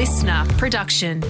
listener 0.00 0.46
production. 0.56 1.20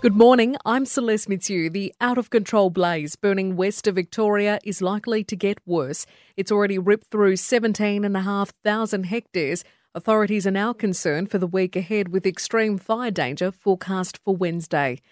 Good 0.00 0.16
morning, 0.16 0.56
I'm 0.64 0.86
Celeste 0.86 1.28
Mitsu. 1.28 1.68
The 1.68 1.92
out 2.00 2.16
of 2.16 2.30
control 2.30 2.70
blaze 2.70 3.16
burning 3.16 3.54
west 3.54 3.86
of 3.86 3.96
Victoria 3.96 4.58
is 4.64 4.80
likely 4.80 5.22
to 5.24 5.36
get 5.36 5.58
worse. 5.66 6.06
It's 6.38 6.50
already 6.50 6.78
ripped 6.78 7.08
through 7.08 7.36
17,500 7.36 9.04
hectares. 9.04 9.62
Authorities 9.94 10.46
are 10.46 10.50
now 10.52 10.72
concerned 10.72 11.30
for 11.30 11.36
the 11.36 11.46
week 11.46 11.76
ahead 11.76 12.08
with 12.08 12.26
extreme 12.26 12.78
fire 12.78 13.10
danger 13.10 13.52
forecast 13.52 14.16
for 14.24 14.34
Wednesday. 14.34 15.02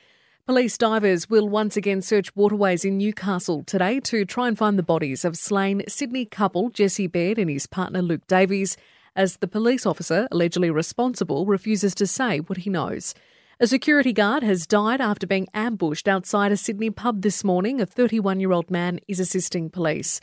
Police 0.46 0.79
divers 0.79 1.29
will 1.29 1.50
once 1.50 1.77
again 1.77 2.00
search 2.00 2.34
waterways 2.34 2.82
in 2.82 2.96
Newcastle 2.96 3.62
today 3.62 4.00
to 4.00 4.25
try 4.25 4.48
and 4.48 4.56
find 4.56 4.79
the 4.79 4.82
bodies 4.82 5.27
of 5.27 5.36
slain 5.36 5.82
Sydney 5.86 6.25
couple 6.25 6.70
Jesse 6.70 7.09
Baird 7.09 7.38
and 7.38 7.50
his 7.50 7.66
partner 7.66 8.00
Luke 8.00 8.27
Davies, 8.27 8.79
as 9.18 9.38
the 9.38 9.48
police 9.48 9.84
officer 9.84 10.28
allegedly 10.30 10.70
responsible 10.70 11.45
refuses 11.45 11.92
to 11.96 12.06
say 12.06 12.38
what 12.38 12.59
he 12.59 12.70
knows. 12.70 13.14
A 13.59 13.66
security 13.66 14.12
guard 14.12 14.45
has 14.45 14.64
died 14.64 15.00
after 15.00 15.26
being 15.26 15.48
ambushed 15.52 16.06
outside 16.06 16.52
a 16.52 16.56
Sydney 16.56 16.90
pub 16.90 17.23
this 17.23 17.42
morning. 17.42 17.80
A 17.80 17.86
31 17.86 18.38
year 18.38 18.52
old 18.52 18.70
man 18.70 19.00
is 19.09 19.18
assisting 19.18 19.70
police. 19.70 20.20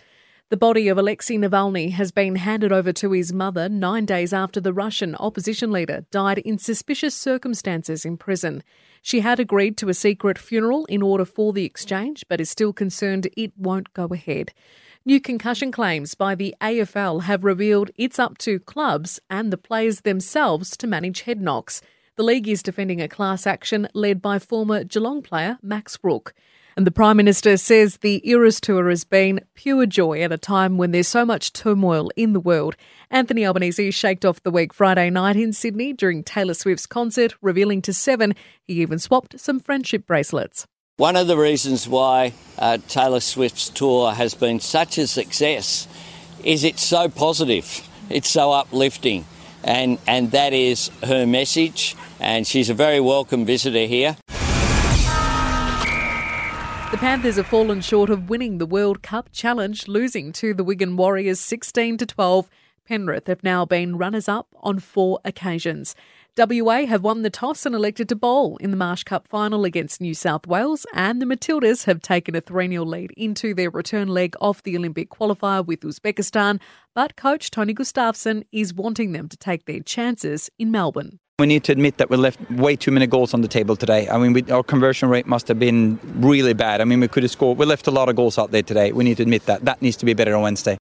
The 0.50 0.58
body 0.58 0.90
of 0.90 1.00
Alexei 1.00 1.38
Navalny 1.38 1.90
has 1.94 2.12
been 2.12 2.36
handed 2.36 2.72
over 2.72 2.94
to 2.94 3.14
his 3.14 3.34
mother 3.34 3.68
nine 3.68 4.06
days 4.06 4.32
after 4.32 4.62
the 4.62 4.74
Russian 4.74 5.16
opposition 5.16 5.72
leader 5.72 6.06
died 6.12 6.38
in 6.38 6.60
suspicious 6.60 7.16
circumstances 7.16 8.06
in 8.06 8.16
prison. 8.16 8.62
She 9.02 9.22
had 9.22 9.40
agreed 9.40 9.76
to 9.78 9.90
a 9.90 9.96
secret 9.96 10.38
funeral 10.38 10.86
in 10.86 11.02
order 11.02 11.26
for 11.26 11.52
the 11.52 11.66
exchange, 11.66 12.26
but 12.30 12.40
is 12.40 12.52
still 12.52 12.74
concerned 12.74 13.28
it 13.36 13.54
won't 13.58 13.92
go 13.94 14.06
ahead. 14.06 14.54
New 15.04 15.20
concussion 15.20 15.72
claims 15.72 16.14
by 16.14 16.36
the 16.36 16.54
AFL 16.62 17.24
have 17.24 17.44
revealed 17.44 17.90
it's 17.96 18.20
up 18.20 18.38
to 18.38 18.60
clubs 18.60 19.20
and 19.32 19.52
the 19.52 19.58
players 19.58 20.02
themselves 20.02 20.78
to 20.78 20.86
manage 20.86 21.22
head 21.22 21.42
knocks. 21.42 21.82
The 22.18 22.24
league 22.24 22.48
is 22.48 22.62
defending 22.62 23.02
a 23.02 23.08
class 23.08 23.48
action 23.48 23.88
led 23.96 24.22
by 24.22 24.38
former 24.38 24.84
Geelong 24.84 25.24
player 25.24 25.58
Max 25.64 25.98
Rooke. 26.04 26.36
And 26.78 26.86
the 26.86 26.92
Prime 26.92 27.16
Minister 27.16 27.56
says 27.56 27.98
the 27.98 28.22
Eras 28.30 28.60
Tour 28.60 28.90
has 28.90 29.06
been 29.06 29.40
pure 29.54 29.86
joy 29.86 30.22
at 30.22 30.34
a 30.34 30.38
time 30.38 30.78
when 30.78 30.92
there's 30.92 31.08
so 31.08 31.24
much 31.24 31.54
turmoil 31.54 32.10
in 32.18 32.34
the 32.34 32.40
world. 32.42 32.76
Anthony 33.10 33.46
Albanese 33.46 33.92
shaked 33.92 34.26
off 34.26 34.44
the 34.44 34.52
week 34.52 34.74
Friday 34.74 35.10
night 35.10 35.38
in 35.38 35.54
Sydney 35.54 35.94
during 35.94 36.22
Taylor 36.22 36.54
Swift's 36.54 36.86
concert, 36.86 37.34
revealing 37.42 37.82
to 37.84 37.94
Seven 37.94 38.34
he 38.62 38.82
even 38.82 39.00
swapped 39.00 39.40
some 39.40 39.62
friendship 39.62 40.06
bracelets. 40.06 40.68
One 40.98 41.16
of 41.16 41.28
the 41.28 41.38
reasons 41.38 41.88
why 41.88 42.34
uh, 42.60 42.80
Taylor 42.90 43.22
Swift's 43.22 43.70
tour 43.70 44.12
has 44.12 44.34
been 44.34 44.60
such 44.60 44.98
a 44.98 45.08
success 45.08 45.88
is 46.44 46.66
it's 46.66 46.84
so 46.84 47.08
positive, 47.08 47.88
it's 48.10 48.30
so 48.30 48.52
uplifting, 48.52 49.24
and, 49.64 49.98
and 50.08 50.32
that 50.32 50.52
is 50.52 50.92
her 51.06 51.26
message. 51.26 51.96
And 52.20 52.46
she's 52.46 52.70
a 52.70 52.74
very 52.74 53.00
welcome 53.00 53.46
visitor 53.46 53.86
here. 53.86 54.18
The 56.92 56.98
Panthers 56.98 57.36
have 57.38 57.48
fallen 57.48 57.82
short 57.82 58.10
of 58.10 58.30
winning 58.30 58.58
the 58.58 58.66
World 58.66 59.02
Club 59.02 59.30
Challenge, 59.32 59.88
losing 59.88 60.32
to 60.34 60.54
the 60.54 60.64
Wigan 60.64 60.96
Warriors 60.96 61.40
16 61.40 61.98
to 61.98 62.06
12. 62.06 62.50
Penrith 62.86 63.28
have 63.28 63.44
now 63.44 63.66
been 63.66 63.98
runners 63.98 64.30
up 64.30 64.48
on 64.62 64.80
four 64.80 65.20
occasions. 65.26 65.96
WA 66.38 66.86
have 66.86 67.02
won 67.02 67.24
the 67.24 67.30
toss 67.30 67.66
and 67.66 67.74
elected 67.74 68.08
to 68.10 68.16
bowl 68.16 68.58
in 68.58 68.70
the 68.70 68.78
Marsh 68.78 69.04
Cup 69.04 69.28
final 69.28 69.66
against 69.66 70.00
New 70.00 70.14
South 70.14 70.46
Wales, 70.46 70.86
and 70.94 71.22
the 71.22 71.26
Matildas 71.26 71.86
have 71.86 72.02
taken 72.02 72.36
a 72.36 72.42
3 72.42 72.70
0 72.70 72.86
lead 72.86 73.12
into 73.18 73.54
their 73.54 73.72
return 73.72 74.08
leg 74.08 74.36
of 74.40 74.62
the 74.64 74.78
Olympic 74.78 75.10
qualifier 75.10 75.66
with 75.66 75.82
Uzbekistan. 75.82 76.62
But 76.94 77.16
coach 77.16 77.50
Tony 77.50 77.74
Gustavsson 77.74 78.44
is 78.52 78.74
wanting 78.74 79.12
them 79.12 79.28
to 79.30 79.38
take 79.38 79.66
their 79.66 79.80
chances 79.80 80.52
in 80.60 80.72
Melbourne. 80.72 81.20
We 81.38 81.48
need 81.48 81.66
to 81.66 81.74
admit 81.74 81.98
that 81.98 82.10
we 82.10 82.16
left 82.16 82.40
way 82.50 82.78
too 82.78 82.92
many 82.92 83.08
goals 83.08 83.34
on 83.34 83.42
the 83.42 83.50
table 83.50 83.76
today. 83.76 84.08
I 84.08 84.18
mean, 84.18 84.32
we, 84.32 84.50
our 84.52 84.64
conversion 84.64 85.10
rate 85.10 85.28
must 85.28 85.50
have 85.50 85.60
been 85.60 86.00
really 86.16 86.54
bad. 86.54 86.80
I 86.80 86.86
mean, 86.86 87.02
we 87.02 87.10
could 87.10 87.24
have 87.24 87.32
scored. 87.32 87.58
We 87.58 87.66
left 87.66 87.88
a 87.88 87.92
lot 87.92 88.08
of 88.08 88.16
goals 88.16 88.40
out 88.40 88.52
there 88.52 88.64
today. 88.64 88.94
We 88.94 89.04
need 89.04 89.18
to 89.18 89.24
admit 89.24 89.46
that. 89.48 89.66
That 89.66 89.82
needs 89.82 89.98
to 89.98 90.06
be 90.06 90.14
better 90.14 90.34
on 90.34 90.44
Wednesday. 90.44 90.78